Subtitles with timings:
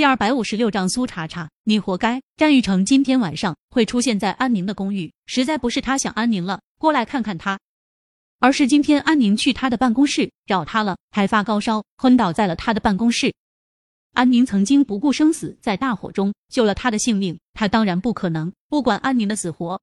[0.00, 2.22] 第二百五十六章苏茶茶，你活该。
[2.38, 7.60] 战玉成今天晚上会出现在安宁的公寓，实在不是他想安宁了，过来看看他，
[8.38, 13.34] 而是今天安宁去他的办公室找他了，还发高烧，昏倒在了他的办公室。
[14.14, 19.78] 安宁曾经不顾生死，在大火中救了他的性命，他当然不可能不管安宁的死活。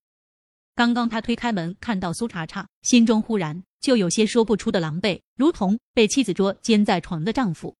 [0.73, 7.75] 刚刚他推开门，看到苏茶茶，心中忽然就有些说不出的狼狈，如同被妻子捉奸在床的丈夫。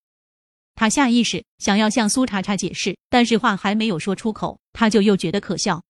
[0.77, 5.83] 他下意识想要向苏茶茶解释，但是话还没有说出口，他就又觉得可笑。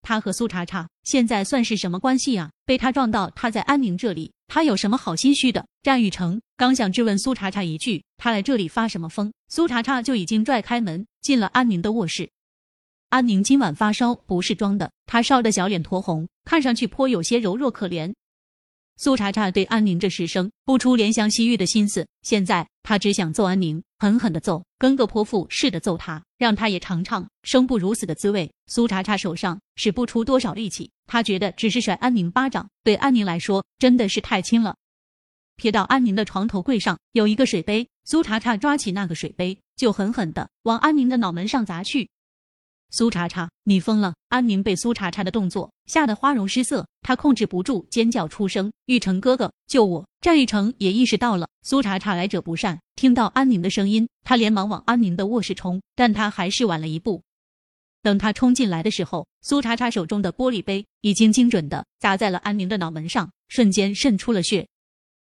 [0.00, 2.50] 他和苏茶茶现在算是什么关系啊？
[2.64, 5.66] 被他撞到他在安宁这里，他有什么好心虚的？
[5.82, 9.30] 战玉成刚想质问苏茶茶一句，他来这里发什么疯？
[9.48, 12.30] 苏茶茶就已经拽开门进了安宁的卧室。
[13.10, 18.14] 安宁今晚发烧不是装的，她烧的小脸酡红，看上去颇有些柔弱可怜。
[18.98, 28.48] 苏茶茶对安宁这时生不出怜香惜玉的心思，现在他只想揍安宁，狠狠的揍，跟个泼妇似的揍他，让他也尝尝生不如死的滋味。
[28.68, 34.76] 苏茶茶手上使不出多少力气，他觉得只是甩安宁巴掌，对安宁来说真的是太轻了。
[35.60, 42.08] 瞥到安宁的床头柜上有一个水杯，苏茶茶抓起那个水杯，就狠狠的往安宁的脑门上砸去。
[42.90, 44.14] 苏茶茶，你疯了！
[44.28, 57.22] 安宁被苏茶茶的动作吓得花容失色，她控制不住尖叫出声：“玉成哥哥，救我！”战玉成也意识到了苏茶茶来者不善，听到安宁的声音，他连忙往安宁的卧室冲，但他还是晚了一步。
[58.02, 64.66] 等他冲进来的时候，苏茶茶手中的玻璃杯已经精准的砸在了安宁的脑门上，瞬间渗出了血。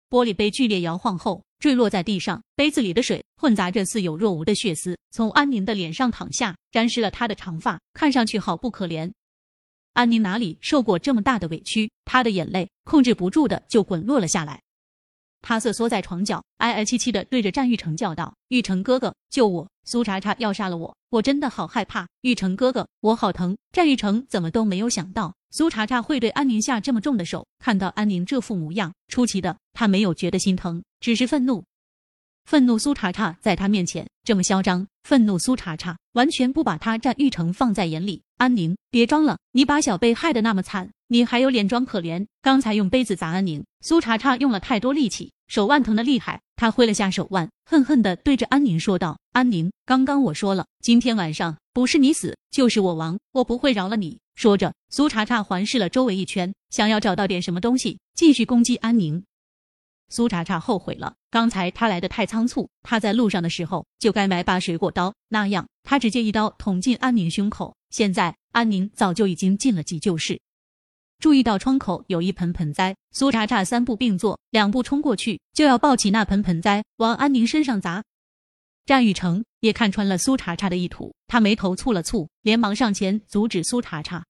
[0.10, 1.44] 玻璃杯剧烈摇晃后。
[1.60, 9.12] 坠落在地上，杯子里的水混杂着似有若无的血丝，从安宁的脸上淌下，沾湿了她的长发，看上去好不可怜。
[9.94, 14.62] 安宁哪里受过这么大的委屈，她的眼泪控制不住的就滚落了下来。
[15.42, 19.70] 她瑟缩在床角，哀哀戚戚的对着战玉成叫道：“玉成哥哥，救我！
[19.84, 22.08] 苏茶茶要杀了我，我真的好害怕！
[22.22, 30.82] 玉成哥哥，我好疼！”战玉成怎么都没有想到苏茶茶会对安宁下这么重的手，看到安宁这副模样，出奇的他没有觉得心疼。
[31.00, 31.64] 只是愤怒，
[32.46, 38.22] 愤怒苏茶茶在他面前这么嚣张，愤怒苏茶茶完全不把他战玉成放在眼里。
[38.38, 42.26] 安宁，别装了，你把小贝害得那么惨，你还有脸装可怜？
[42.42, 46.42] 刚才用杯子砸安宁，苏茶茶用了太多力气，手腕疼得厉害。
[46.56, 59.24] 他挥了下手腕，恨恨地对着安宁说道：“安宁，刚刚我说了，今天晚上不是你死就是我亡，我不会饶了你。”说着，苏茶茶环视了周围一圈，想要找到点什么东西继续攻击安宁。
[60.10, 67.76] 苏茶茶后悔了，刚才他来的太仓促，他在路上的时候就该买把水果刀，那样他直接一刀捅进安宁胸口。
[67.90, 70.40] 现在安宁早就已经进了急救室。
[71.20, 78.04] 注意到窗口有一盆盆栽，苏茶茶三步并作两步冲过去，就要抱起那盆盆栽往安宁身上砸。
[78.86, 84.26] 战雨成也看穿了苏茶茶的意图，他眉头蹙了蹙，连忙上前阻止苏茶茶。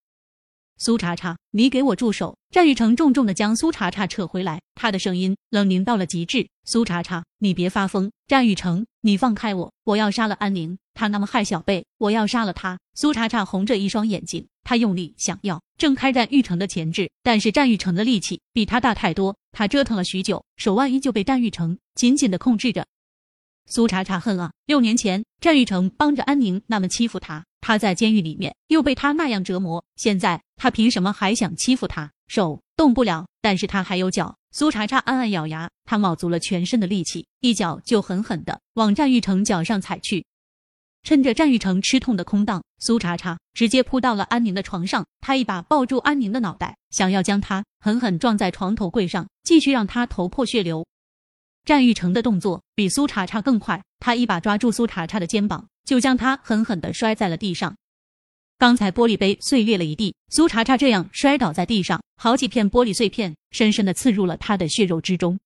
[0.81, 2.37] 苏茶茶，你给我住手！
[2.51, 6.47] 战玉成重重的将苏茶茶扯回来，他的声音冷凝到了极致。
[6.63, 8.09] 苏茶茶，你别发疯！
[8.27, 9.73] 战玉成，你放开我！
[9.83, 12.79] 我要杀了安宁，他那么害小贝，我要杀了他！
[12.93, 22.87] 苏茶茶红着一双眼睛，他用力想要挣开战玉成的钳制，但是战玉成的力气比他大太多，他折腾了许久，手腕依旧被战玉成紧紧的控制着。
[23.65, 24.53] 苏茶茶恨啊！
[24.65, 27.43] 六年前战玉成帮着安宁那么欺负他。
[27.61, 32.11] 他在监狱里面又被他那样折磨，现在他凭什么还想欺负他？
[32.27, 34.37] 手动不了，但是他还有脚。
[34.51, 40.25] 苏茶茶暗暗咬牙，他卯足了全身的力气，一脚就狠狠的往战玉成脚上踩去。
[41.03, 50.85] 趁着战玉成吃痛的空档，苏茶茶直接扑到了安宁的床上，他一把抱住安宁的脑袋，想要将他狠狠撞在床头柜上，继续让他头破血流。
[51.63, 55.67] 战玉成的动作比苏茶茶更快，他一把抓住苏茶茶的肩膀。
[55.85, 57.75] 就将他狠狠地摔在了地上。
[58.59, 65.39] 刚才玻璃杯碎裂了一地，苏茶茶这样摔倒在地上，好几片玻璃碎片深深地刺入了他的血肉之中。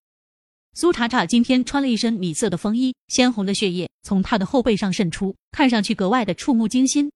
[0.73, 7.09] 苏茶茶今天穿了一身米色的风衣，鲜红的血液从他的后背上渗出，看上去格外的触目惊心。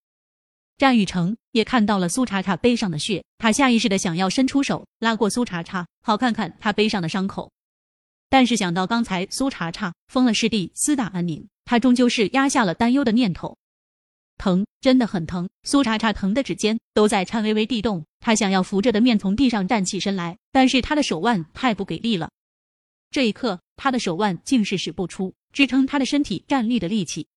[0.78, 7.52] 战雨成也看到了苏茶茶背上的血，他下意识的想要伸出手拉过苏茶茶，好看看他背上的伤口。
[8.30, 11.48] 但是想到刚才苏茶茶疯了师弟厮打安宁。
[11.70, 13.58] 他终究是压下了担忧的念头，
[14.38, 15.50] 疼，真的很疼。
[15.64, 22.30] 苏茶茶疼的指尖都在颤巍巍地动，他想要扶着的面从地上站起身来，但是他的手腕太不给力了。
[23.12, 27.28] 这一刻，他的手腕竟是使不出支撑他的身体站立的力气。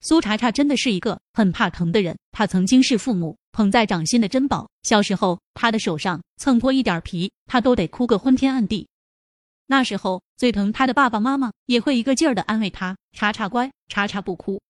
[0.00, 8.88] 苏茶茶真的是一个很怕疼的人，他曾经是父母捧在掌心的珍宝，小时候他的手上蹭破一点皮，他都得哭个昏天暗地。
[9.72, 14.60] 那时候最疼他的爸爸妈妈也会一个劲儿的安慰他：“茶茶乖，茶茶不哭。”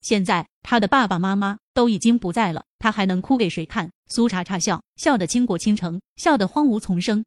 [0.00, 3.90] 现在他的爸爸妈妈都已经不在了，他还能哭给谁看？
[4.06, 7.22] 苏茶茶笑，笑得倾国倾城，笑得荒芜丛生。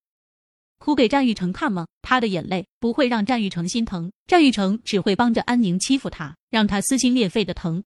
[0.79, 1.85] 哭给战玉成看吗？
[2.01, 7.83] 他的眼泪不会让战玉成心疼，战玉成只会帮着安宁欺负他，让他撕心裂肺的疼。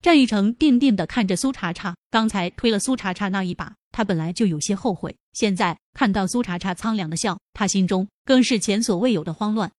[0.00, 9.72] 战玉成定定的看着苏茶茶，刚才推了苏茶茶那一把，他本来就有些后悔，现在看到苏茶茶苍凉的笑，他心中更是前所未有的慌乱。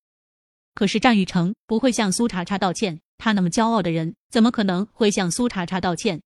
[0.75, 6.21] 可是战玉成不会向苏茶茶道歉，他那么骄傲的人，怎么可能会向苏茶茶道歉？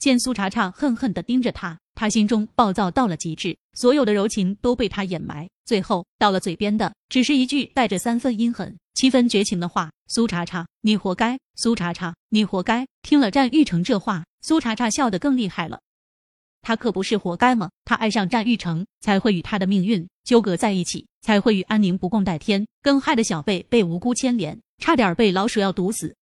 [0.00, 11.38] 见苏茶茶恨恨的盯着他，他心中暴躁到了极致，所有的柔情都被他掩埋，最后到了嘴边的只是一句带着三分阴狠、七分绝情的话：“苏茶茶，你活该！
[11.54, 15.78] 苏茶茶，你活该！”听了战玉成这话，苏茶茶笑得更厉害了。
[16.66, 17.70] 他可不是活该吗？
[17.84, 26.16] 他爱上战玉成，才会与他的命运纠葛在一起，才会与安宁不共戴天，更害得小贝被无辜牵连，差点被老鼠药毒死。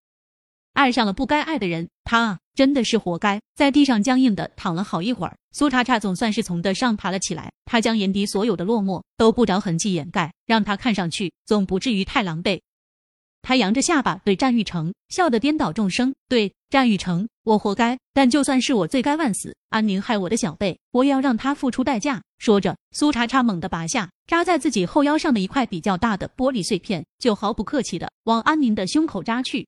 [0.75, 3.41] 爱上了不该爱的人，他啊，真的是活该！
[3.55, 7.51] 在地上僵硬的躺了好一会儿，苏茶茶总算是从地上爬了起来。
[7.65, 12.61] 他将眼底所有的落寞都不着痕迹掩盖，让他看上去总不至于太狼狈。
[13.41, 19.55] 他扬着下巴对战玉成笑得颠倒众生，对战玉成，我活该，但就算是我罪该万死。
[19.69, 22.23] 安宁害我的小贝，我也要让他付出代价。
[22.39, 29.67] 说着，苏茶茶猛地拔下扎在自己后腰上的一块比较大的玻璃碎片，就毫不客气的往安宁的胸口扎去。